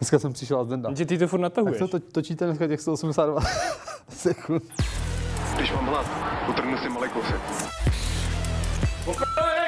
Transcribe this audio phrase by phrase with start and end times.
[0.00, 0.90] Dneska jsem přišel a Zdenda.
[0.94, 1.78] Že ty to furt Tak natahuješ.
[1.78, 3.40] to, to točíte dneska těch 182
[4.08, 4.62] sekund.
[5.56, 6.06] Když mám hlad,
[6.48, 7.40] utrhnu si malý kousek.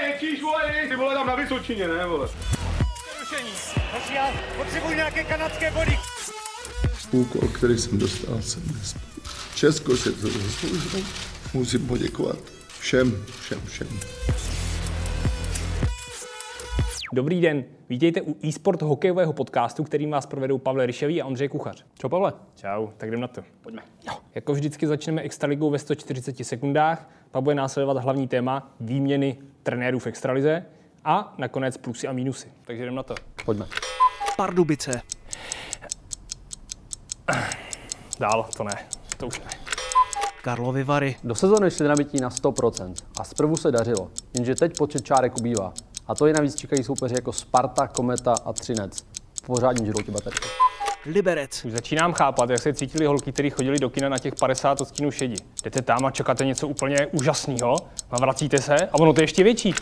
[0.02, 2.28] Ježíš, vole, ty vole tam na Vysočině, ne, vole.
[3.92, 5.98] Hoši, já potřebuji nějaké kanadské body.
[7.10, 8.94] úkol, který jsem dostal, jsem dnes.
[9.54, 11.04] Česko se to zasloužilo.
[11.54, 12.36] Musím poděkovat
[12.80, 13.88] všem, všem, všem.
[17.14, 21.84] Dobrý den, vítejte u e-sport hokejového podcastu, kterým vás provedou Pavel Ryšavý a Ondřej Kuchař.
[21.98, 22.32] Čau, Pavle.
[22.54, 23.42] Čau, tak jdem na to.
[23.60, 23.82] Pojďme.
[24.06, 24.14] Jo.
[24.34, 30.06] Jako vždycky začneme extraligou ve 140 sekundách, pak bude následovat hlavní téma výměny trenérů v
[30.06, 30.66] extralize
[31.04, 32.48] a nakonec plusy a mínusy.
[32.64, 33.14] Takže jdem na to.
[33.44, 33.66] Pojďme.
[34.36, 35.00] Pardubice.
[38.20, 38.74] Dál, to ne,
[39.16, 39.50] to už ne.
[40.42, 41.16] Karlovy Vary.
[41.24, 45.72] Do sezóny šli nabití na 100% a zprvu se dařilo, jenže teď počet čárek ubývá.
[46.06, 49.04] A to je navíc čekají soupeři jako Sparta, Kometa a Třinec.
[49.46, 50.48] Pořádně žrou ti baterky.
[51.06, 51.64] Liberec.
[51.64, 55.10] Už začínám chápat, jak se cítili holky, kteří chodili do kina na těch 50 odstínů
[55.10, 55.36] šedi.
[55.64, 57.76] Jdete tam a čekáte něco úplně úžasného,
[58.10, 59.74] a vracíte se a ono to je ještě větší.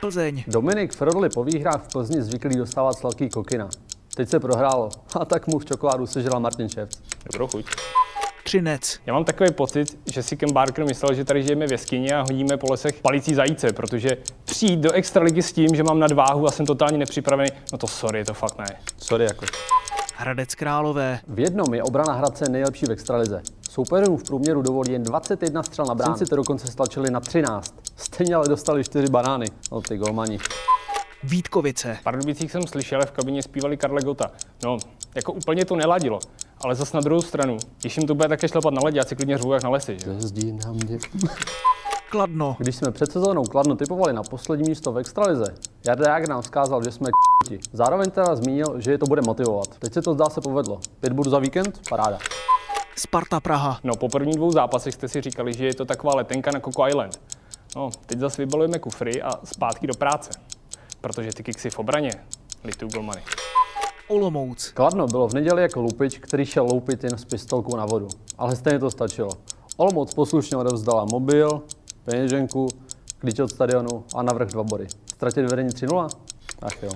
[0.00, 0.44] Plzeň.
[0.46, 3.68] Dominik Frodoli po výhrách v Plzni zvyklý dostávat sladký kokina.
[4.14, 4.88] Teď se prohrálo
[5.20, 6.98] a tak mu v čokoládu sežral Martin Ševc.
[7.32, 7.66] Dobrou chuť.
[8.50, 8.98] Třinec.
[9.06, 12.20] Já mám takový pocit, že si Ken Barker myslel, že tady žijeme v jeskyni a
[12.20, 16.50] hodíme po lesech palicí zajíce, protože přijít do extraligy s tím, že mám nadváhu a
[16.50, 18.64] jsem totálně nepřipravený, no to sorry, to fakt ne.
[18.98, 19.46] Sorry jako.
[20.16, 21.20] Hradec Králové.
[21.28, 23.42] V jednom je obrana Hradce nejlepší v extralize.
[23.70, 26.16] Soupeřům v průměru dovolí jen 21 střel na bránu.
[26.16, 27.74] si to dokonce stlačili na 13.
[27.96, 29.46] Stejně ale dostali 4 banány.
[29.72, 30.38] No ty golmani.
[31.24, 31.96] Vítkovice.
[32.00, 34.30] V Pardubicích jsem slyšel, v kabině zpívali Karle Gota.
[34.64, 34.78] No,
[35.14, 36.20] jako úplně to neladilo.
[36.60, 39.16] Ale zas na druhou stranu, když jim to bude také šlapat na ledě, já si
[39.16, 40.10] klidně řvu jak na lesy, že?
[40.10, 40.98] Jezdí na mě.
[42.10, 42.56] Kladno.
[42.58, 45.54] Když jsme před sezónou Kladno typovali na poslední místo v extralize,
[45.86, 47.60] Jarda Jágr nám vzkázal, že jsme k***ti.
[47.72, 49.68] Zároveň teda zmínil, že je to bude motivovat.
[49.78, 50.80] Teď se to zdá se povedlo.
[51.00, 51.80] Pět bodů za víkend?
[51.88, 52.18] Paráda.
[52.96, 53.78] Sparta Praha.
[53.84, 56.88] No, po prvních dvou zápasech jste si říkali, že je to taková letenka na Coco
[56.88, 57.20] Island.
[57.76, 60.30] No, teď zase vybalujeme kufry a zpátky do práce.
[61.00, 62.10] Protože ty kiksy v obraně
[62.64, 63.22] litují golmany.
[64.10, 64.70] Olomouc.
[64.70, 68.08] Kladno bylo v neděli jako lupič, který šel loupit jen s pistolkou na vodu.
[68.38, 69.30] Ale stejně to stačilo.
[69.76, 71.62] Olomouc poslušně odevzdala mobil,
[72.04, 72.68] peněženku,
[73.18, 74.86] klíč od stadionu a navrh dva body.
[75.14, 76.08] Ztratit vedení 3-0?
[76.62, 76.90] Ach jo.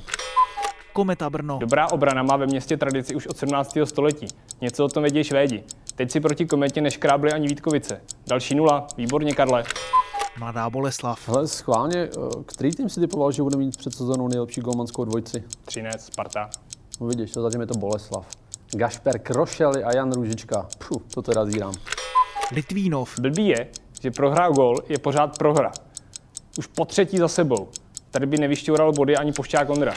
[0.92, 1.58] Kometa Brno.
[1.58, 3.78] Dobrá obrana má ve městě tradici už od 17.
[3.84, 4.26] století.
[4.60, 5.64] Něco o tom vědí Švédi.
[5.94, 8.00] Teď si proti kometě neškrábli ani Vítkovice.
[8.26, 9.64] Další nula, výborně Karle.
[10.38, 11.28] Mladá Boleslav.
[11.28, 12.08] Hele, schválně, eh,
[12.46, 15.44] který tým si typoval, že bude mít před sezónou nejlepší golmanskou dvojici?
[15.64, 16.50] Třinec, Sparta.
[17.00, 18.26] No vidíš, to zatím je to Boleslav.
[18.74, 20.68] Gašper Krošely a Jan Růžička.
[20.88, 21.74] Puh, to teda zírám.
[22.52, 23.18] Litvínov.
[23.20, 23.68] Blbý je,
[24.02, 25.72] že prohrá gol je pořád prohra.
[26.58, 27.68] Už po třetí za sebou.
[28.10, 29.94] Tady by nevyšťoural body ani pošťák Ondra.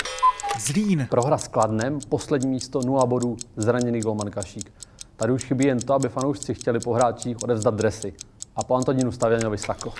[0.59, 1.07] Zlín.
[1.09, 4.73] Prohra s Kladnem, poslední místo 0 bodů, zraněný golman Kašík.
[5.15, 8.13] Tady už chybí jen to, aby fanoušci chtěli po hráčích odevzdat dresy.
[8.55, 9.93] A po Antonínu Stavěňovi sako.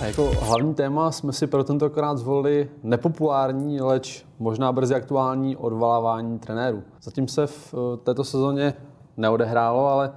[0.00, 6.38] A jako hlavní téma jsme si pro tentokrát zvolili nepopulární, leč možná brzy aktuální odvolávání
[6.38, 6.82] trenérů.
[7.02, 8.74] Zatím se v eh, této sezóně
[9.16, 10.12] neodehrálo, ale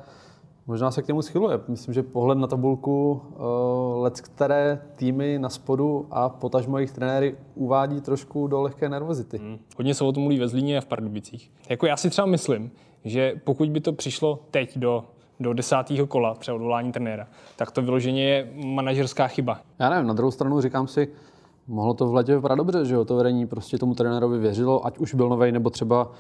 [0.68, 1.60] možná se k němu schyluje.
[1.68, 7.36] Myslím, že pohled na tabulku uh, let, které týmy na spodu a potažmo jejich trenéry
[7.56, 9.38] uvádí trošku do lehké nervozity.
[9.38, 9.60] Hmm.
[9.78, 11.52] Hodně se o tom mluví ve Zlíně a v Pardubicích.
[11.70, 12.72] Jako já si třeba myslím,
[13.06, 15.04] že pokud by to přišlo teď do,
[15.40, 19.59] do desátého kola při odvolání trenéra, tak to vyloženě je manažerská chyba.
[19.80, 21.08] Já nevím, na druhou stranu říkám si,
[21.68, 24.98] mohlo to v letě vypadat dobře, že jo, to vedení prostě tomu trenérovi věřilo, ať
[24.98, 26.12] už byl novej, nebo třeba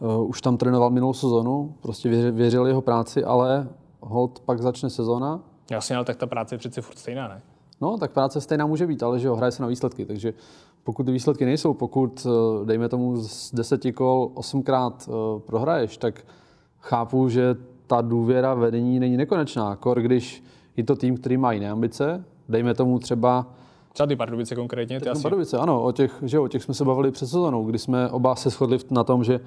[0.00, 3.68] uh, už tam trénoval minulou sezonu, prostě věřili, věřili jeho práci, ale
[4.00, 7.42] hold pak začne sezona, Jasně, ale tak ta práce je přece furt stejná, ne?
[7.80, 10.34] No, tak práce stejná může být, ale že jo, hraje se na výsledky, takže
[10.84, 16.24] pokud ty výsledky nejsou, pokud, eh, dejme tomu, z deseti kol osmkrát eh, prohraješ, tak
[16.80, 19.76] chápu, že ta důvěra vedení není nekonečná.
[19.76, 20.44] Kor, když
[20.76, 23.46] je to tým, který má jiné ambice, dejme tomu třeba
[23.92, 25.22] Třeba ty Pardubice konkrétně, ty asi...
[25.22, 28.36] Pardubice, ano, o těch, že o těch jsme se bavili před sezónou, kdy jsme oba
[28.36, 29.40] se shodli na tom, že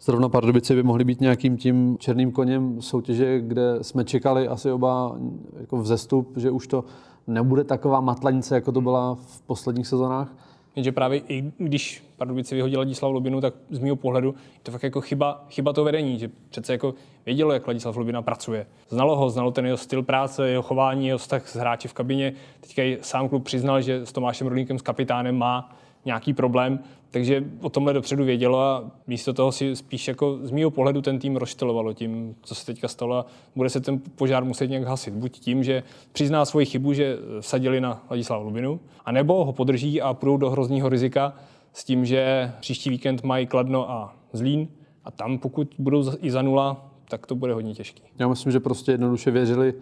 [0.00, 5.16] zrovna Pardubice by mohly být nějakým tím černým koněm soutěže, kde jsme čekali asi oba
[5.60, 6.84] jako vzestup, že už to
[7.26, 10.34] nebude taková matlanice, jako to byla v posledních sezónách.
[10.76, 14.82] Jenže právě i když Pardubice vyhodil Ladislav Lubinu, tak z mého pohledu je to fakt
[14.82, 16.94] jako chyba, chyba to vedení, že přece jako
[17.26, 18.66] vědělo, jak Ladislav Lubina pracuje.
[18.88, 22.32] Znalo ho, znalo ten jeho styl práce, jeho chování, jeho vztah s hráči v kabině.
[22.60, 26.78] Teďka i sám klub přiznal, že s Tomášem Rudníkem, s kapitánem, má nějaký problém,
[27.12, 31.18] takže o tomhle dopředu vědělo a místo toho si spíš jako z mého pohledu ten
[31.18, 33.26] tým rozštelovalo tím, co se teďka stalo a
[33.56, 35.14] bude se ten požár muset nějak hasit.
[35.14, 35.82] Buď tím, že
[36.12, 40.88] přizná svoji chybu, že sadili na Ladislava Lubinu, anebo ho podrží a půjdou do hrozného
[40.88, 41.34] rizika
[41.72, 44.68] s tím, že příští víkend mají Kladno a Zlín
[45.04, 48.02] a tam pokud budou i za nula, tak to bude hodně těžký.
[48.18, 49.74] Já myslím, že prostě jednoduše věřili,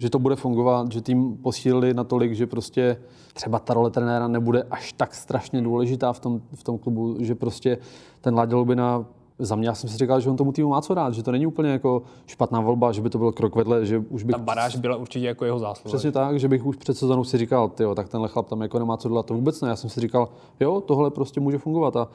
[0.00, 2.96] že to bude fungovat, že tým posílili natolik, že prostě
[3.34, 7.34] třeba ta role trenéra nebude až tak strašně důležitá v tom, v tom klubu, že
[7.34, 7.78] prostě
[8.20, 9.04] ten Láďa Lubina
[9.38, 11.32] za mě já jsem si říkal, že on tomu týmu má co rád, že to
[11.32, 14.36] není úplně jako špatná volba, že by to byl krok vedle, že už bych...
[14.36, 15.92] Ta baráž byla určitě jako jeho zásluha.
[15.92, 18.78] Přesně tak, že bych už před sezónou si říkal, tyjo, tak tenhle chlap tam jako
[18.78, 19.68] nemá co dělat, to vůbec ne.
[19.68, 20.28] Já jsem si říkal,
[20.60, 22.08] jo, tohle prostě může fungovat a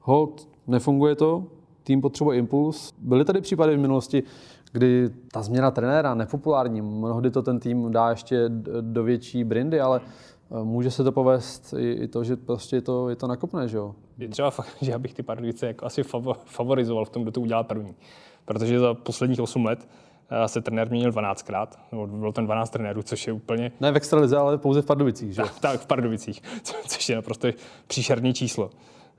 [0.00, 1.44] hold, nefunguje to,
[1.84, 2.92] tým potřebuje impuls.
[2.98, 4.22] Byly tady případy v minulosti,
[4.72, 8.44] kdy ta změna trenéra nepopulární, mnohdy to ten tým dá ještě
[8.80, 13.08] do větší brindy, ale eh, může se to povést i, to, že prostě je to,
[13.08, 13.94] je to nakopne, že jo?
[14.18, 16.02] Je třeba fakt, že já bych ty Pardubice jako asi
[16.44, 17.94] favorizoval v tom, kdo to udělal první.
[18.44, 19.88] Protože za posledních 8 let
[20.30, 23.72] eh, se trenér měnil 12krát, nebo byl ten 12 trenérů, což je úplně...
[23.80, 25.42] Ne v extralize, ale pouze v Pardubicích, že?
[25.42, 26.42] Tak, tak v Pardubicích,
[26.86, 27.48] což je naprosto
[27.86, 28.70] příšerný číslo.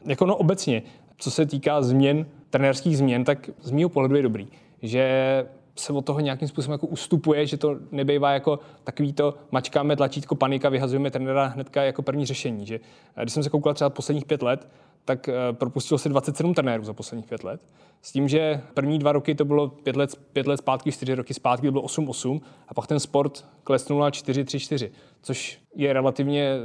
[0.06, 0.84] Jako no obecně,
[1.18, 4.48] co se týká změn, trenérských změn, tak z mého pohledu je dobrý
[4.84, 5.46] že
[5.76, 10.36] se od toho nějakým způsobem jako ustupuje, že to nebývá jako takový to mačkáme tlačítko
[10.36, 12.66] panika, vyhazujeme trenéra hnedka jako první řešení.
[12.66, 12.80] Že,
[13.22, 14.68] když jsem se koukal třeba posledních pět let,
[15.06, 17.62] tak eh, propustilo se 27 trenérů za posledních pět let.
[18.02, 21.34] S tím, že první dva roky to bylo pět let, pět let zpátky, čtyři roky
[21.34, 24.90] zpátky to bylo 8-8 a pak ten sport klesnul na 4-3-4,
[25.22, 26.58] což je relativně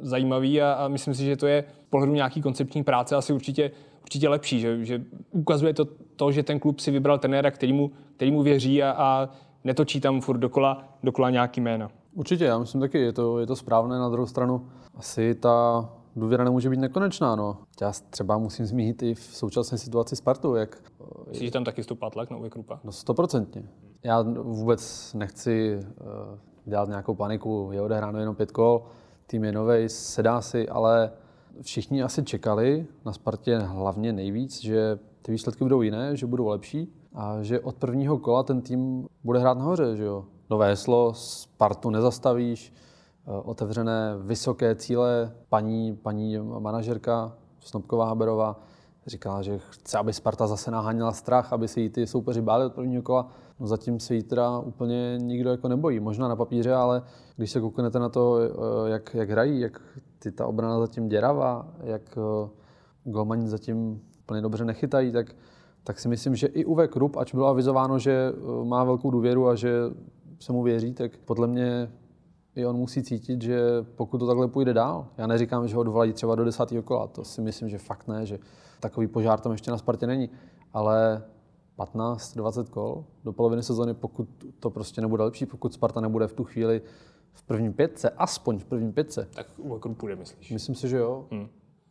[0.00, 3.70] zajímavý a, a myslím si, že to je pohledu nějaký koncepční práce asi určitě
[4.06, 5.84] určitě lepší, že, že ukazuje to,
[6.16, 9.28] to, že ten klub si vybral trenéra, kterýmu, kterýmu věří a, a
[9.64, 11.90] netočí tam furt dokola, dokola nějaký jména.
[12.14, 13.98] Určitě, já myslím taky, je to, je to správné.
[13.98, 17.36] Na druhou stranu asi ta důvěra nemůže být nekonečná.
[17.36, 17.58] No.
[17.80, 20.54] Já třeba musím zmínit i v současné situaci Spartu.
[20.54, 20.78] Jak,
[21.28, 22.80] Myslíš, že tam taky stoupá tlak na Krupa?
[22.84, 23.62] No stoprocentně.
[24.02, 27.70] Já vůbec nechci uh, dělat nějakou paniku.
[27.72, 28.82] Je odehráno jenom pět kol,
[29.26, 31.10] tým je novej, sedá si, ale
[31.62, 36.92] všichni asi čekali na Spartě hlavně nejvíc, že ty výsledky budou jiné, že budou lepší
[37.14, 39.96] a že od prvního kola ten tým bude hrát nahoře.
[39.96, 40.24] Že jo?
[40.50, 42.72] Nové heslo, Spartu nezastavíš,
[43.26, 45.32] eh, otevřené vysoké cíle.
[45.48, 48.60] Paní, paní manažerka Snobková Haberová
[49.06, 52.72] říkala, že chce, aby Sparta zase naháněla strach, aby se jí ty soupeři báli od
[52.74, 53.28] prvního kola.
[53.60, 56.00] No zatím se jí teda úplně nikdo jako nebojí.
[56.00, 57.02] Možná na papíře, ale
[57.36, 59.80] když se kouknete na to, eh, jak, jak hrají, jak
[60.26, 62.48] ty, ta obrana zatím děravá, jak uh,
[63.12, 65.36] golmani zatím úplně dobře nechytají, tak,
[65.84, 69.48] tak si myslím, že i Uwe Krupp, ač bylo avizováno, že uh, má velkou důvěru
[69.48, 69.70] a že
[70.40, 71.92] se mu věří, tak podle mě
[72.54, 73.60] i on musí cítit, že
[73.94, 77.24] pokud to takhle půjde dál, já neříkám, že ho odvolají třeba do desátého kola, to
[77.24, 78.38] si myslím, že fakt ne, že
[78.80, 80.30] takový požár tam ještě na Spartě není,
[80.72, 81.22] ale
[81.78, 84.28] 15-20 kol do poloviny sezóny, pokud
[84.60, 86.82] to prostě nebude lepší, pokud Sparta nebude v tu chvíli
[87.36, 89.28] v prvním pětce, aspoň v prvním pětce.
[89.34, 90.50] Tak u půjde, myslíš?
[90.50, 91.26] Myslím si, že jo.
[91.30, 91.48] Hmm.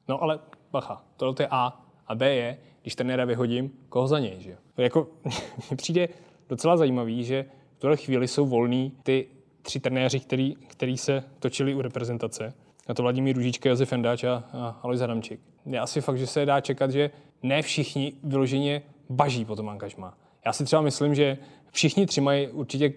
[0.08, 0.40] No ale
[0.72, 1.82] bacha, tohle je A.
[2.08, 4.58] A B je, když trenéra vyhodím, koho za něj, že jo?
[4.78, 6.10] Jako, mně přijde
[6.50, 7.46] docela zajímavý, že
[7.78, 9.28] v tuhle chvíli jsou volní ty
[9.62, 12.54] tři trenéři, který, který se točili u reprezentace.
[12.88, 15.40] A to Vladimír Ružička, Josef Endáč a, a Alois Adamčík.
[15.66, 17.12] Je asi fakt, že se dá čekat, že
[17.44, 20.18] ne všichni vyloženě baží po tom angažmá.
[20.46, 21.38] Já si třeba myslím, že
[21.72, 22.94] všichni tři mají určitě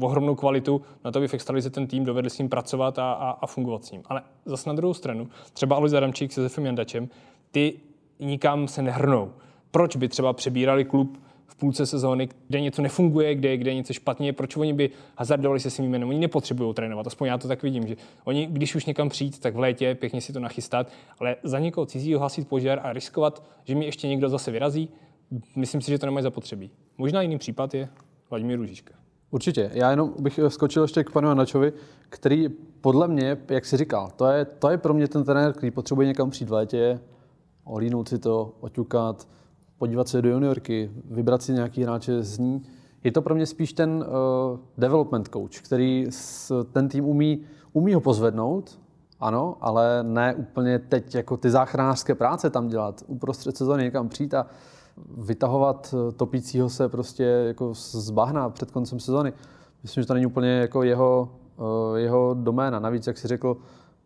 [0.00, 3.30] ohromnou kvalitu na to, aby v extralize ten tým dovedl s ním pracovat a, a,
[3.30, 4.02] a fungovat s ním.
[4.06, 7.08] Ale zase na druhou stranu, třeba Alois Adamčík s Josefem Jandačem,
[7.50, 7.74] ty
[8.20, 9.32] nikam se nehrnou.
[9.70, 13.92] Proč by třeba přebírali klub v půlce sezóny, kde něco nefunguje, kde, kde je něco
[13.92, 16.08] špatně, proč oni by hazardovali se svým jménem?
[16.08, 19.54] Oni nepotřebují trénovat, aspoň já to tak vidím, že oni, když už někam přijít, tak
[19.54, 23.74] v létě pěkně si to nachystat, ale za někoho cizího hasit požár a riskovat, že
[23.74, 24.88] mi ještě někdo zase vyrazí,
[25.56, 26.70] myslím si, že to nemají zapotřebí.
[26.98, 27.88] Možná jiný případ je
[28.30, 28.94] Vladimír Růžička.
[29.30, 29.70] Určitě.
[29.74, 31.72] Já jenom bych skočil ještě k panu Janačovi,
[32.08, 32.48] který
[32.80, 36.06] podle mě, jak si říkal, to je, to je pro mě ten trenér, který potřebuje
[36.06, 37.00] někam přijít v létě,
[37.64, 39.28] olínout si to, oťukat,
[39.78, 42.62] podívat se do juniorky, vybrat si nějaký hráče z ní.
[43.04, 47.40] Je to pro mě spíš ten uh, development coach, který s, ten tým umí,
[47.72, 48.78] umí ho pozvednout,
[49.20, 54.34] ano, ale ne úplně teď jako ty záchranářské práce tam dělat, uprostřed sezóny někam přijít
[54.34, 54.46] a
[55.16, 59.32] vytahovat topícího se prostě jako z bahna před koncem sezóny.
[59.82, 62.78] Myslím, že to není úplně jako jeho, eh, jeho doména.
[62.78, 63.56] Navíc, jak si řekl,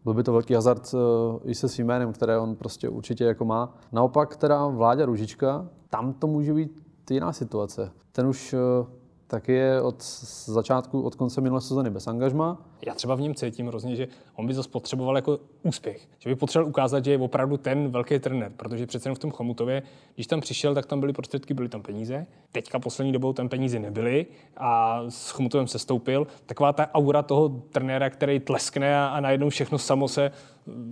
[0.04, 0.98] byl by to velký hazard eh,
[1.44, 3.74] i se svým jménem, které on prostě určitě jako má.
[3.92, 7.90] Naopak teda Vláďa Růžička, tam to může být jiná situace.
[8.12, 8.86] Ten už eh,
[9.26, 10.02] taky je od
[10.44, 12.58] začátku, od konce minulé sezóny bez angažma.
[12.86, 16.08] Já třeba v něm cítím hrozně, že on by zase potřeboval jako úspěch.
[16.18, 19.30] Že by potřeboval ukázat, že je opravdu ten velký trenér, protože přece jen v tom
[19.30, 19.82] Chomutově,
[20.14, 22.26] když tam přišel, tak tam byly prostředky, byly tam peníze.
[22.52, 26.26] Teďka poslední dobou tam peníze nebyly a s Chomutovem se stoupil.
[26.46, 30.32] Taková ta aura toho trenéra, který tleskne a, a najednou všechno samo se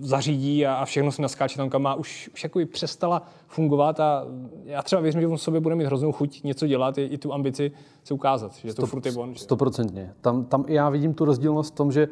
[0.00, 4.24] zařídí a, a všechno se naskáče tam, kam má, už, už jako přestala fungovat a
[4.64, 7.18] já třeba věřím, že on v sobě bude mít hroznou chuť něco dělat, i, i
[7.18, 7.72] tu ambici
[8.04, 9.34] se ukázat, že to furt je on.
[9.34, 10.14] Stoprocentně.
[10.20, 12.08] Tam, tam i já vidím tu rozdílnost tom, že,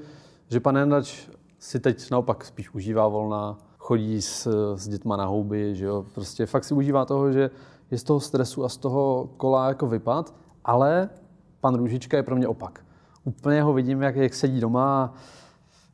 [0.49, 5.75] že pan Jandač si teď naopak spíš užívá volna, chodí s, s dětma na houby,
[5.75, 6.07] že jo?
[6.15, 7.51] prostě fakt si užívá toho, že
[7.91, 11.09] je z toho stresu a z toho kola jako vypad, ale
[11.61, 12.85] pan Růžička je pro mě opak.
[13.25, 15.15] Úplně ho vidím, jak, jak sedí doma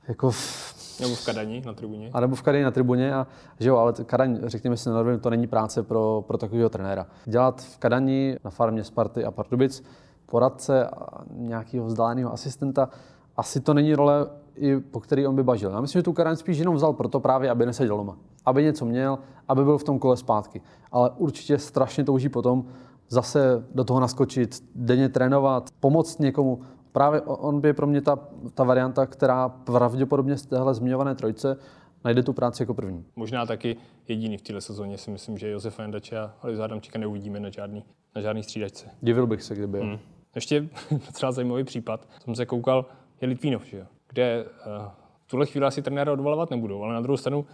[0.08, 2.10] jako v, nebo v Kadani na tribuně.
[2.12, 3.14] A nebo v Kadani na tribuně.
[3.14, 3.26] A,
[3.60, 7.06] že jo, ale Kadaň, řekněme si na to není práce pro, pro takového trenéra.
[7.24, 9.82] Dělat v Kadani na farmě Sparty a Pardubic
[10.26, 12.88] poradce a nějakého vzdáleného asistenta,
[13.36, 15.70] asi to není role, i po který on by bažil.
[15.70, 18.16] Já myslím, že tu Kadaň spíš jenom vzal proto právě, aby neseděl doma.
[18.44, 20.60] Aby něco měl, aby byl v tom kole zpátky.
[20.92, 22.64] Ale určitě strašně touží potom
[23.08, 26.60] zase do toho naskočit, denně trénovat, pomoct někomu
[26.92, 28.18] právě on by pro mě ta,
[28.54, 31.56] ta varianta, která pravděpodobně z téhle zmiňované trojce
[32.04, 33.04] najde tu práci jako první.
[33.16, 33.76] Možná taky
[34.08, 37.84] jediný v této sezóně si myslím, že Josefa Jendače a Aliza Adamčíka neuvidíme na žádný,
[38.16, 38.90] na žádný střídačce.
[39.00, 39.80] Divil bych se, kdyby.
[39.80, 39.98] Hmm.
[40.34, 40.68] Ještě
[41.12, 42.86] třeba zajímavý případ, jsem se koukal,
[43.22, 43.84] je Litvínov, že jo?
[44.08, 44.86] kde uh,
[45.26, 47.46] v tuhle chvíli asi trenéra odvalovat nebudou, ale na druhou stranu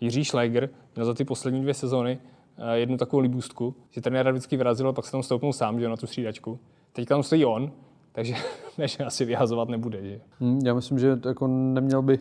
[0.00, 2.18] Jiří Schleiger měl za ty poslední dvě sezóny
[2.58, 5.84] uh, jednu takovou libůstku, že trenéra vždycky vyrazil a pak se tam stoupnul sám, že
[5.84, 6.58] jo, na tu střídačku.
[6.92, 7.72] Teď tam stojí on,
[8.12, 8.34] takže
[8.78, 10.02] než asi vyhazovat nebude.
[10.02, 10.20] Že?
[10.40, 12.18] Hmm, já myslím, že jako neměl by,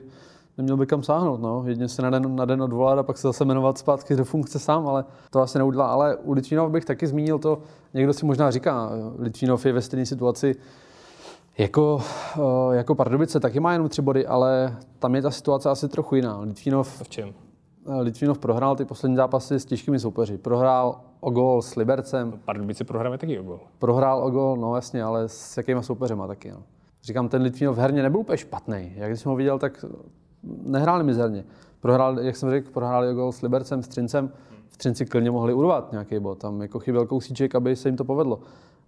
[0.57, 1.41] neměl by kam sáhnout.
[1.41, 1.63] No.
[1.67, 4.59] Jedině se na den, na den odvolat a pak se zase jmenovat zpátky do funkce
[4.59, 5.87] sám, ale to asi neudělá.
[5.87, 7.61] Ale u Litvinov bych taky zmínil to,
[7.93, 10.55] někdo si možná říká, Litvinov je ve stejné situaci,
[11.57, 12.01] jako,
[12.35, 16.15] eh, jako Pardubice taky má jenom tři body, ale tam je ta situace asi trochu
[16.15, 16.39] jiná.
[16.39, 17.33] Litvinov, v čem?
[17.87, 20.37] Eh, Litvinov prohrál ty poslední zápasy s těžkými soupeři.
[20.37, 22.39] Prohrál o gol s Libercem.
[22.45, 23.59] Pardubice prohrávají taky o gol.
[23.79, 26.51] Prohrál o gol, no jasně, ale s jakýma soupeřema taky.
[26.51, 26.63] No.
[27.03, 28.91] Říkám, ten Litvinov herně nebyl úplně špatný.
[28.95, 29.85] Jak jsem ho viděl, tak
[30.43, 31.43] nehráli mizerně.
[31.79, 34.31] Prohrál, jak jsem řekl, prohráli o gol s Libercem, s Trincem.
[34.67, 36.37] V Třinci klidně mohli urvat nějaký bod.
[36.37, 38.39] Tam jako chyběl kousíček, aby se jim to povedlo.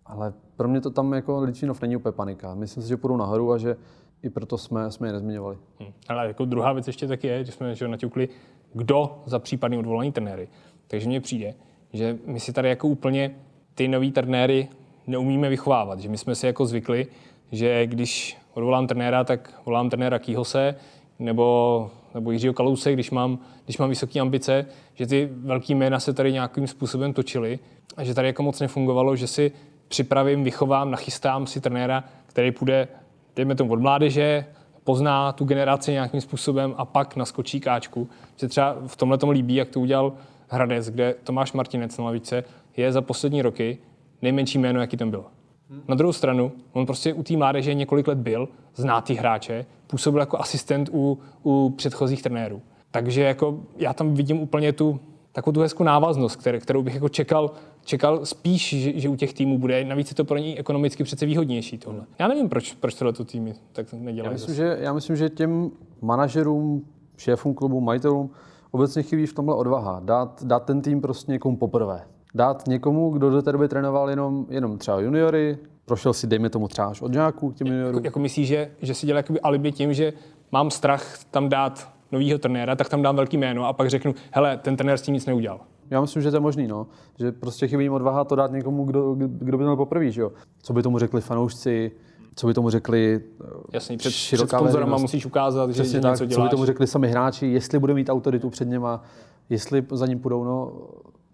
[0.06, 2.56] Ale pro mě to tam jako Litvinov není úplně panika.
[2.56, 3.76] Myslím si, že půjdu nahoru a že
[4.24, 5.58] i proto jsme, jsme je nezmiňovali.
[5.80, 5.92] Hmm.
[6.08, 8.30] Ale jako druhá věc ještě taky je, že jsme že naťukli,
[8.74, 10.48] kdo za případný odvolání trenéry.
[10.88, 11.54] Takže mně přijde,
[11.94, 13.36] že my si tady jako úplně
[13.76, 14.70] ty nový trenéry
[15.08, 16.00] neumíme vychovávat.
[16.00, 17.08] Že my jsme si jako zvykli,
[17.52, 20.76] že když odvolám trenéra, tak volám trenéra Kýhose
[21.20, 26.14] nebo, nebo Jiřího Kalouse, když mám, když mám vysoké ambice, že ty velký jména se
[26.14, 27.60] tady nějakým způsobem točily
[27.98, 29.52] a že tady jako moc nefungovalo, že si
[29.94, 32.88] připravím, vychovám, nachystám si trenéra, který půjde,
[33.36, 34.46] dejme tomu od mládeže,
[34.84, 38.10] pozná tu generaci nějakým způsobem a pak naskočí káčku.
[38.36, 40.14] Že třeba v tomhle tom líbí, jak to udělal
[40.50, 42.44] Hradec, kde Tomáš Martinec na lavice
[42.78, 43.78] je za poslední roky
[44.22, 45.26] nejmenší jméno, jaký tam byl.
[45.70, 45.82] Hmm.
[45.88, 50.20] Na druhou stranu, on prostě u té mládeže několik let byl, zná ty hráče, působil
[50.20, 52.62] jako asistent u, u předchozích trenérů.
[52.92, 55.00] Takže jako já tam vidím úplně tu
[55.32, 57.52] takovou tu hezkou návaznost, které, kterou bych jako čekal,
[57.84, 59.84] čekal spíš, že, že, u těch týmů bude.
[59.84, 62.06] Navíc je to pro ně ekonomicky přece výhodnější tohle.
[62.20, 64.30] Já nevím, proč, proč tohle týmy tak nedělají.
[64.30, 65.72] Já myslím, že, já myslím, že těm
[66.02, 66.86] manažerům,
[67.18, 68.30] šéfům klubu, majitelům
[68.72, 70.02] obecně chybí v tomhle odvaha.
[70.06, 72.02] Dát, dát ten tým prostě někomu poprvé.
[72.36, 76.68] Dát někomu, kdo do té doby trénoval jenom, jenom třeba juniory, prošel si, dejme tomu
[76.68, 77.96] třeba až od žáků k těm juniorům.
[77.96, 80.13] Jako, jako myslíš, že, že si dělá jakoby alibi tím, že
[80.52, 84.58] mám strach tam dát novýho trenéra, tak tam dám velký jméno a pak řeknu, hele,
[84.58, 85.60] ten trenér s tím nic neudělal.
[85.94, 86.88] Já myslím, že to je možný, no.
[87.20, 90.32] Že prostě chybí jim odvaha to dát někomu, kdo, kdo by měl poprvé, že jo.
[90.62, 91.92] Co by tomu řekli fanoušci,
[92.36, 96.36] co by tomu řekli eh, Jasný, před, před sponzorama musíš ukázat, že, že něco děláš.
[96.36, 99.04] Co by tomu řekli sami hráči, jestli bude mít autoritu před něma,
[99.50, 100.44] jestli za ním půjdou.
[100.44, 100.74] No,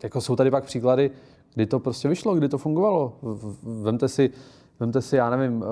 [0.03, 1.11] jako jsou tady pak příklady,
[1.53, 3.13] kdy to prostě vyšlo, kdy to fungovalo.
[3.63, 4.29] Vemte si,
[4.79, 5.67] vemte si já nevím, uh,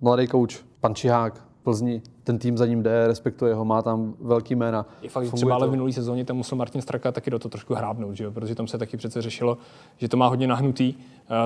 [0.00, 4.54] mladý kouč, pan Čihák, Plzni, ten tým za ním jde, respektuje ho, má tam velký
[4.54, 4.86] jména.
[5.02, 7.74] Je fakt, třeba ale v minulý sezóně tam musel Martin Straka taky do toho trošku
[7.74, 8.30] hrábnout, že jo?
[8.30, 9.58] protože tam se taky přece řešilo,
[9.96, 10.94] že to má hodně nahnutý.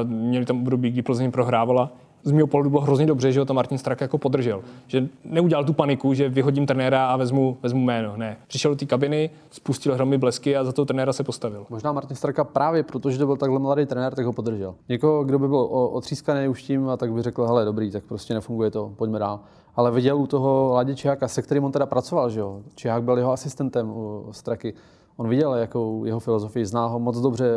[0.04, 1.92] Měli tam období, kdy Plzeň prohrávala
[2.22, 4.62] z mého pohledu bylo hrozně dobře, že ho tam Martin Strak jako podržel.
[4.86, 8.16] Že neudělal tu paniku, že vyhodím trenéra a vezmu, vezmu jméno.
[8.16, 8.36] Ne.
[8.46, 11.66] Přišel do té kabiny, spustil hromy blesky a za toho trenéra se postavil.
[11.70, 14.74] Možná Martin Straka právě protože to byl takhle mladý trenér, tak ho podržel.
[14.88, 18.34] Někoho, kdo by byl otřískaný už tím, a tak by řekl, hele, dobrý, tak prostě
[18.34, 19.40] nefunguje to, pojďme dál.
[19.76, 22.62] Ale viděl u toho Ladě Čiháka, se kterým on teda pracoval, že jo.
[22.74, 24.74] Čihák byl jeho asistentem u Straky.
[25.16, 27.50] On viděl, jakou jeho filozofii, zná ho moc dobře,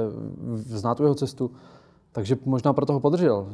[0.54, 1.52] zná tu jeho cestu.
[2.12, 3.48] Takže možná proto ho podržel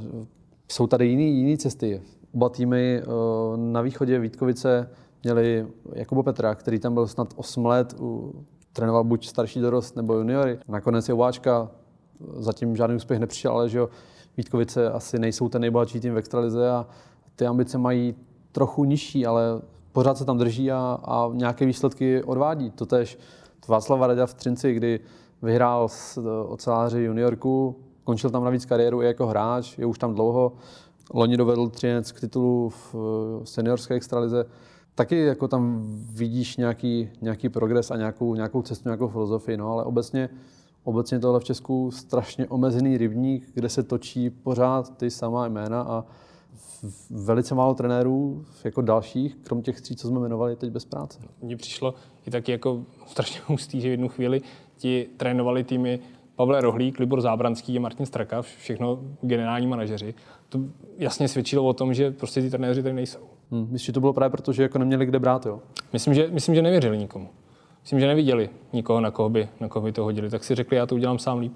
[0.71, 2.01] jsou tady jiné jiný cesty.
[2.33, 3.01] oba týmy
[3.55, 4.89] na východě Vítkovice
[5.23, 7.95] měli Jakuba Petra, který tam byl snad 8 let,
[8.73, 10.59] trénoval buď starší dorost nebo juniory.
[10.67, 11.71] Nakonec je Ováčka,
[12.37, 13.89] zatím žádný úspěch nepřišel, ale že jo,
[14.37, 16.85] Vítkovice asi nejsou ten nejbohatší tým v extralize a
[17.35, 18.15] ty ambice mají
[18.57, 19.61] trochu nižší, ale
[19.91, 22.71] pořád se tam drží a, a nějaké výsledky odvádí.
[22.71, 23.19] Totež
[23.67, 24.99] Václav Radě v Třinci, kdy
[25.41, 30.51] vyhrál s oceláři juniorku, končil tam navíc kariéru i jako hráč, je už tam dlouho.
[31.13, 32.95] Loni dovedl Třinec k titulu v
[33.43, 34.45] seniorské extralize.
[34.95, 35.83] Taky jako tam
[36.13, 40.29] vidíš nějaký, nějaký progres a nějakou, nějakou cestu, nějakou filozofii, no, ale obecně,
[40.83, 46.05] obecně tohle v Česku strašně omezený rybník, kde se točí pořád ty samá jména a
[47.09, 51.19] velice málo trenérů, jako dalších, krom těch tří, co jsme jmenovali, teď bez práce.
[51.41, 51.93] Mně přišlo
[52.27, 54.41] i taky jako strašně hustý, že v jednu chvíli
[54.77, 55.99] ti trénovali týmy
[56.35, 60.13] Pavel Rohlík, Libor Zábranský a Martin Straka, všechno generální manažeři.
[60.49, 60.59] To
[60.97, 63.19] jasně svědčilo o tom, že prostě ty trenéři tady nejsou.
[63.51, 65.59] Hmm, myslím, že to bylo právě proto, že jako neměli kde brát, jo?
[65.93, 67.29] Myslím, že, myslím, že nevěřili nikomu.
[67.81, 70.29] Myslím, že neviděli nikoho, na koho by, na koho by to hodili.
[70.29, 71.53] Tak si řekli, já to udělám sám líp.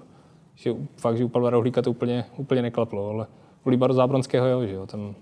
[0.54, 3.26] Že fakt, že u Pavla Rohlíka to úplně, úplně neklaplo, ale
[3.64, 5.14] u Libaru Zábranského, jo, že jo, tam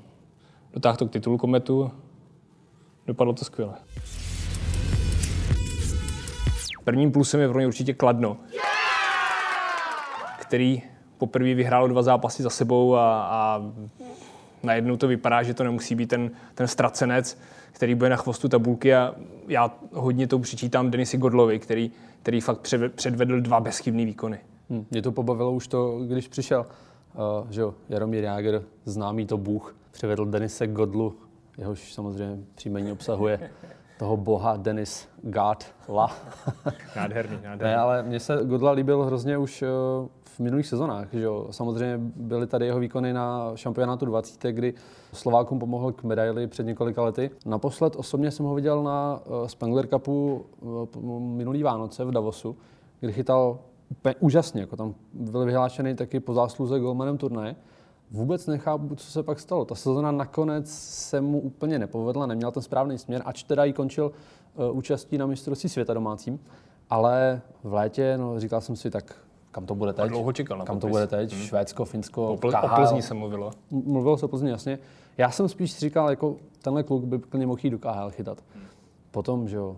[0.72, 1.90] dotáhl to k titulu kometu,
[3.06, 3.74] dopadlo to skvěle.
[6.84, 8.36] Prvním plusem je pro ně určitě Kladno,
[10.40, 10.82] který
[11.18, 13.62] poprvé vyhrál dva zápasy za sebou a, a
[14.62, 17.38] najednou to vypadá, že to nemusí být ten, ten ztracenec,
[17.72, 19.14] který bude na chvostu tabulky a
[19.48, 21.90] já hodně to přičítám Denisi Godlovi, který,
[22.22, 24.38] který fakt předvedl dva bezchybný výkony.
[24.70, 26.66] Hmm, mě to pobavilo už to, když přišel
[27.50, 31.14] že jo, Jaromír Jágr, známý to Bůh, přivedl Denise Godlu,
[31.58, 33.50] jehož samozřejmě příjmení obsahuje
[34.00, 36.10] toho boha Denis God La.
[36.96, 37.62] nádherný, nádherný.
[37.62, 39.68] Ne, ale mně se Godla líbil hrozně už uh,
[40.24, 41.08] v minulých sezonách.
[41.12, 41.46] Že jo.
[41.50, 44.74] Samozřejmě byly tady jeho výkony na šampionátu 20, kdy
[45.12, 47.30] Slovákům pomohl k medaili před několika lety.
[47.46, 52.56] Naposled osobně jsem ho viděl na uh, Spengler Cupu uh, minulý Vánoce v Davosu,
[53.00, 53.58] kdy chytal
[53.90, 54.60] úplně úžasně.
[54.60, 57.56] Jako tam byl vyhlášený taky po zásluze golmanem turnaje.
[58.10, 59.64] Vůbec nechápu, co se pak stalo.
[59.64, 64.12] Ta sezona nakonec se mu úplně nepovedla, neměl ten správný směr, ač teda i končil
[64.54, 66.40] uh, účastí na mistrovství světa domácím.
[66.90, 69.14] Ale v létě, no, říkal jsem si, tak
[69.50, 70.04] kam to bude teď?
[70.04, 71.32] A dlouho čekal na Kam to bude teď?
[71.32, 71.42] Hmm.
[71.42, 73.50] Švédsko, Finsko, o, Pl- o Plzni se mluvilo.
[73.70, 74.78] Mluvilo se o Plzni, jasně.
[75.18, 78.44] Já jsem spíš říkal, jako tenhle kluk by klidně mohl jít do KHL chytat.
[78.54, 78.64] Hmm.
[79.10, 79.76] Potom, že jo,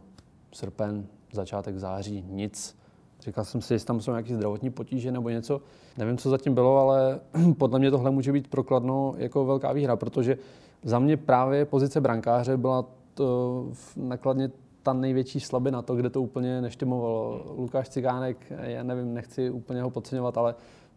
[0.53, 2.82] srpen, začátek září, nic.
[3.23, 5.61] Říkal jsem si, jestli tam jsou nějaké zdravotní potíže nebo něco.
[5.99, 7.21] Nevím, co zatím bylo, ale
[7.59, 10.39] podle mě tohle může být prokladno jako velká výhra, protože
[10.83, 14.51] za mě právě pozice brankáře byla to nakladně
[14.83, 17.55] ta největší slabina, to, kde to úplně neštimovalo.
[17.59, 20.55] Lukáš Cigánek, já nevím, nechci úplně ho podceňovat, ale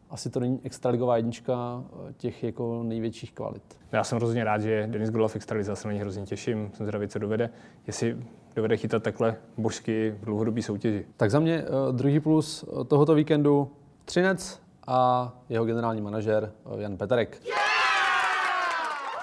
[0.10, 1.84] asi to není extraligová jednička
[2.18, 3.64] těch jako největších kvalit.
[3.92, 6.86] Já jsem hrozně rád, že Denis Gola v extralize, se na něj hrozně těším, jsem
[6.86, 7.50] zvědavý, co dovede.
[7.88, 8.18] Jestli
[8.56, 11.06] dovede chytat takhle božsky v dlouhodobé soutěži.
[11.18, 13.72] Tak za mě uh, druhý plus tohoto víkendu
[14.06, 17.60] Třinec a jeho generální manažer Jan Peterek, yeah!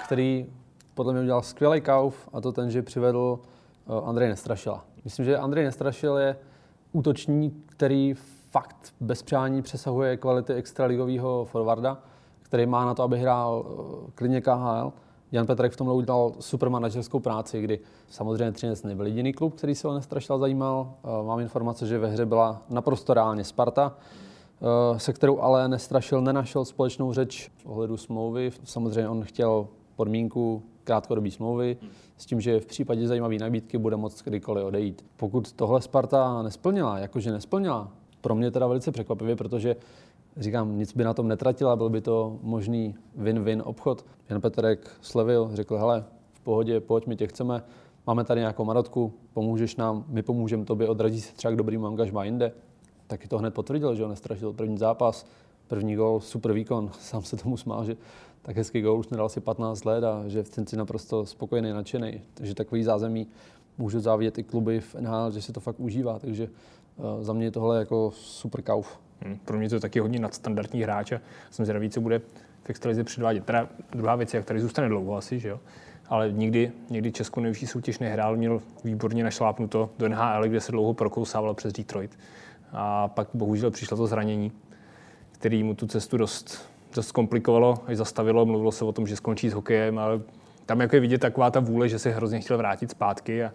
[0.04, 0.46] který
[0.94, 3.38] podle mě udělal skvělý kauf a to ten, že přivedl
[4.04, 4.84] Andrej Nestrašila.
[5.04, 6.36] Myslím, že Andrej Nestrašil je
[6.92, 8.14] útočník, který
[8.52, 11.98] fakt bez přání přesahuje kvality extraligového forwarda,
[12.42, 13.66] který má na to, aby hrál
[14.14, 14.92] klidně KHL
[15.32, 19.74] Jan Petrek v tomhle udělal super manažerskou práci, kdy samozřejmě Třinec nebyl jediný klub, který
[19.74, 20.94] se o Nestrašila zajímal.
[21.04, 26.20] Eh, mám informace, že ve hře byla naprosto reálně Sparta, eh, se kterou ale Nestrašil
[26.20, 28.50] nenašel společnou řeč v ohledu smlouvy.
[28.64, 31.76] Samozřejmě on chtěl podmínku krátkodobé smlouvy
[32.16, 35.04] s tím, že v případě zajímavé nabídky bude moct kdykoliv odejít.
[35.16, 37.88] Pokud tohle Sparta nesplnila, jakože nesplnila,
[38.22, 39.76] pro mě teda velice překvapivě, protože
[40.36, 44.04] Říkám, nic by na tom netratila, byl by to možný win-win obchod.
[44.28, 47.62] Jan Petrek slevil, řekl, hele, v pohodě, pojď, my tě chceme,
[48.06, 52.24] máme tady nějakou marotku, pomůžeš nám, my pomůžeme tobě, odradí se třeba k dobrým angažmá
[52.24, 52.52] jinde.
[53.06, 55.26] Taky to hned potvrdil, že on nestrašil první zápas,
[55.68, 57.96] první gol, super výkon, sám se tomu smál, že
[58.42, 62.20] tak hezký gol už nedal si 15 let a že v Cinci naprosto spokojený, nadšený.
[62.34, 63.26] Takže takový zázemí
[63.78, 66.48] můžu závidět i kluby v NHL, že si to fakt užívá, takže
[67.20, 69.00] za mě je tohle jako super kauf.
[69.20, 72.18] Hmm, pro mě to je taky hodně nadstandardní hráč a jsem zvědavý, co bude
[72.62, 73.44] v extralize předvádět.
[73.44, 75.60] Teda druhá věc, jak tady zůstane dlouho asi, že jo?
[76.12, 80.94] ale nikdy, nikdy Českou nejvyšší soutěž nehrál, měl výborně našlápnuto do NHL, kde se dlouho
[80.94, 82.18] prokousával přes Detroit.
[82.72, 84.52] A pak bohužel přišlo to zranění,
[85.32, 88.46] který mu tu cestu dost, dost komplikovalo, až zastavilo.
[88.46, 90.20] Mluvilo se o tom, že skončí s hokejem, ale
[90.66, 93.52] tam jako je vidět taková ta vůle, že se hrozně chtěl vrátit zpátky a,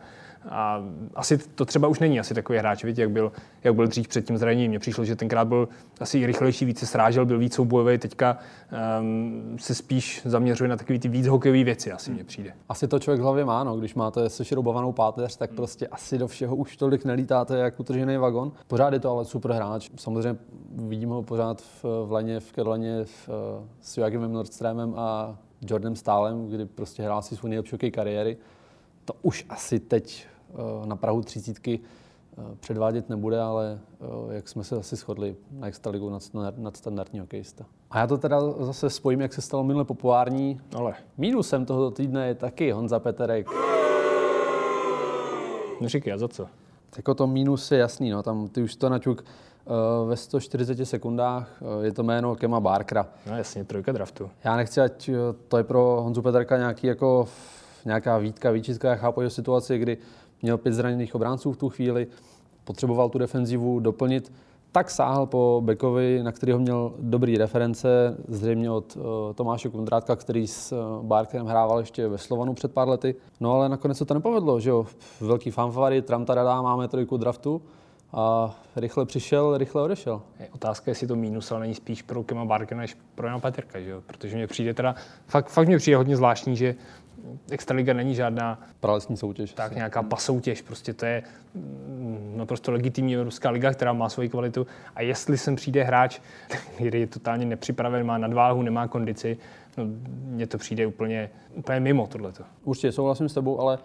[0.50, 0.84] A
[1.16, 3.32] asi to třeba už není asi takový hráč, víte, jak byl,
[3.64, 4.70] jak byl dřív před tím zraněním.
[4.70, 8.38] Mně přišlo, že tenkrát byl asi rychlejší, více srážel, byl víc soubojový, teďka
[9.00, 12.54] um, se spíš zaměřuje na takové ty víc hokejové věci, asi mně přijde.
[12.70, 13.78] Asi to člověk v hlavě má, no.
[13.78, 18.52] když máte sešroubovanou páteř, tak prostě asi do všeho už tolik nelítáte, jak utržený vagon.
[18.68, 19.90] Pořád je to ale super hráč.
[19.96, 20.40] Samozřejmě
[20.76, 23.30] vidíme ho pořád v, v Leně, v Kedleně, v,
[23.82, 28.38] s Joachimem Nordströmem a Jordanem Stálem, kdy prostě hrál si svůj nejlepší kariéry.
[29.06, 30.37] To už asi teď eh,
[30.86, 31.80] na Prahu třicítky
[32.38, 36.20] eh, předvádět nebude, ale eh, jak jsme se asi shodli na extraligu
[36.58, 37.66] nad standardní hokejista.
[37.92, 40.62] A já to teda zase spojím, jak se stalo minule populární.
[40.76, 43.48] Ale mínusem tohoto týdne je taky Honza Peterek.
[45.82, 46.48] Neříkej, a za co?
[46.98, 48.24] Jako to mínus je jasný, no.
[48.24, 49.24] Tam ty už to naťuk
[50.08, 51.62] ve 140 sekundách.
[51.82, 53.08] Je to jméno Kema Barkera.
[53.30, 54.30] No jasně, trojka draftu.
[54.44, 55.10] Já nechci, ať
[55.48, 57.28] to je pro Honzu Peterka nějaký jako
[57.88, 58.90] nějaká výtka, výčitka.
[58.90, 59.98] Já chápu jeho situaci, kdy
[60.42, 62.08] měl pět zraněných obránců v tu chvíli,
[62.64, 64.32] potřeboval tu defenzivu doplnit,
[64.72, 69.04] tak sáhl po Bekovi, na kterého měl dobrý reference, zřejmě od uh,
[69.36, 73.16] Tomáše Kundrátka, který s uh, Barkerem hrával ještě ve Slovanu před pár lety.
[73.40, 74.86] No ale nakonec se to nepovedlo, že jo.
[75.22, 77.62] Velký fanfary, tramtarada, máme trojku draftu
[78.14, 80.22] a rychle přišel, rychle odešel.
[80.40, 83.80] Je otázka, jestli to mínus, ale není spíš pro Kema Barkera než pro Jana Peterka,
[83.80, 84.02] že jo?
[84.08, 84.96] Protože mě přijde teda,
[85.28, 86.76] fakt, fakt mě přijde hodně zvláštní, že
[87.52, 89.54] Extraliga není žádná pralesní soutěž.
[89.54, 91.24] Tak nějaká pasoutěž, prostě to je
[91.56, 96.20] mm, naprosto legitimní Evropská liga, která má svoji kvalitu a jestli sem přijde hráč,
[96.76, 99.38] který je totálně nepřipraven, má nadváhu, nemá kondici,
[99.78, 99.84] no,
[100.24, 102.44] mně to přijde úplně, úplně mimo tohleto.
[102.64, 103.78] Určitě souhlasím s tebou, ale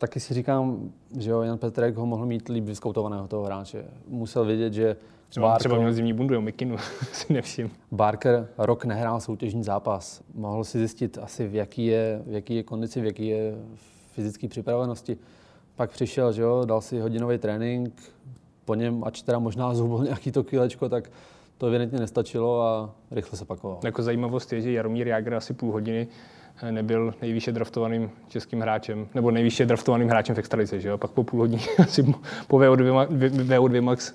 [0.00, 3.84] taky si říkám, že jo, Jan Petrek ho mohl mít líp vyskoutovaného toho hráče.
[4.08, 4.96] Musel vědět, že
[5.28, 6.76] Třeba, Barker, třeba měl zimní bundu, jo, Mikinu,
[7.12, 7.70] si nevšim.
[7.92, 10.22] Barker rok nehrál soutěžní zápas.
[10.34, 13.54] Mohl si zjistit asi, v jaký je, v jaký je kondici, v jaký je
[14.12, 15.18] fyzické připravenosti.
[15.76, 18.02] Pak přišel, že jo, dal si hodinový trénink,
[18.64, 21.10] po něm, ač teda možná zhubil nějaký to kilečko, tak
[21.58, 23.80] to evidentně nestačilo a rychle se pakoval.
[23.84, 26.08] Jako zajímavost je, že Jaromír Jágr asi půl hodiny
[26.70, 30.98] nebyl nejvýše draftovaným českým hráčem, nebo nejvýše draftovaným hráčem v extralice, že jo?
[30.98, 32.14] Pak po půl hodině asi
[32.46, 33.06] po VO2,
[33.46, 34.14] VO2 Max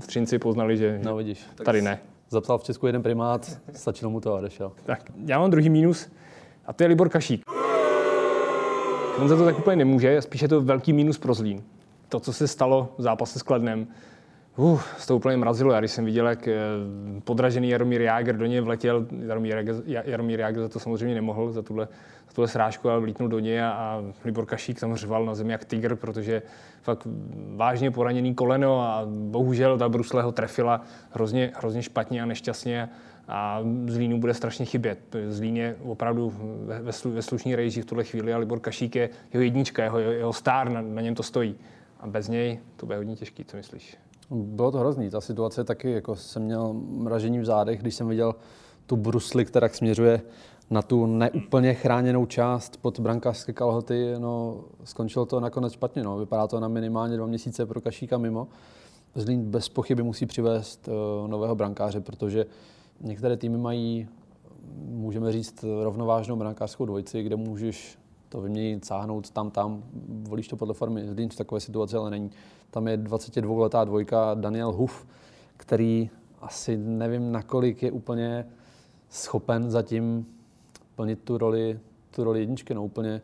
[0.00, 1.46] v Třinci poznali, že no, vidíš.
[1.64, 1.98] tady ne.
[2.30, 4.72] Zapsal v Česku jeden primát, stačilo mu to a odešel.
[4.84, 6.08] Tak, já mám druhý mínus
[6.66, 7.42] a to je Libor Kašík.
[9.18, 11.62] On za to tak úplně nemůže, spíš je to velký mínus pro Zlín.
[12.08, 13.86] To, co se stalo v zápase s Kladnem,
[14.56, 15.72] Uh, to úplně mrazilo.
[15.72, 16.56] Já když jsem viděl, jak eh,
[17.24, 19.64] podražený Jaromír Jágr do něj vletěl, Jaromír
[20.04, 21.88] Jaromír Jágr za to samozřejmě nemohl, za tuhle,
[22.28, 25.52] za tuhle srážku, ale vlítnul do něj a, a Libor Kašík tam řval na zemi
[25.52, 26.42] jak tygr, protože
[26.82, 27.06] fakt
[27.56, 32.88] vážně poraněný koleno a bohužel ta brusle ho trefila hrozně, hrozně špatně a nešťastně
[33.28, 35.16] a Zlínu bude strašně chybět.
[35.28, 36.32] Zlín je opravdu
[36.64, 39.98] ve, ve, ve slušní rejži v tuhle chvíli a Libor Kašík je jeho jednička, jeho,
[39.98, 41.56] jeho star, na, na něm to stojí.
[42.00, 43.96] A bez něj to bude hodně těžký, co myslíš?
[44.32, 45.10] Bylo to hrozný.
[45.10, 48.34] Ta situace taky, jako jsem měl mražení v zádech, když jsem viděl
[48.86, 50.22] tu brusli, která směřuje
[50.70, 56.02] na tu neúplně chráněnou část pod brankářské kalhoty, no, skončilo to nakonec špatně.
[56.02, 56.18] No.
[56.18, 58.48] Vypadá to na minimálně dva měsíce pro Kašíka mimo.
[59.14, 62.46] Zlín bez pochyby musí přivést uh, nového brankáře, protože
[63.00, 64.08] některé týmy mají,
[64.76, 69.82] můžeme říct, rovnovážnou brankářskou dvojici, kde můžeš to vyměnit, sáhnout tam, tam,
[70.28, 71.08] volíš to podle formy.
[71.08, 72.30] Zlín v takové situaci ale není.
[72.72, 75.06] Tam je 22-letá dvojka Daniel Huf,
[75.56, 78.46] který asi nevím, nakolik je úplně
[79.08, 80.26] schopen zatím
[80.94, 81.80] plnit tu roli,
[82.10, 82.74] tu roli jedničky.
[82.74, 83.22] No, úplně,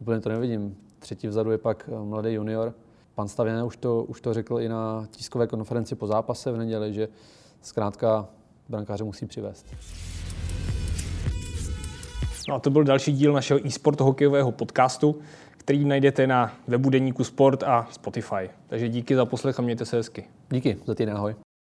[0.00, 0.76] úplně to nevidím.
[0.98, 2.74] Třetí vzadu je pak eh, mladý junior.
[3.14, 6.92] Pan Stavěné už to, už to řekl i na tiskové konferenci po zápase v neděli,
[6.92, 7.08] že
[7.62, 8.28] zkrátka
[8.68, 9.66] brankáře musí přivést.
[12.48, 15.18] No a to byl další díl našeho e-sport hokejového podcastu
[15.68, 18.50] který najdete na webu Deníku Sport a Spotify.
[18.66, 20.24] Takže díky za poslech a mějte se hezky.
[20.50, 21.47] Díky za týden, ahoj.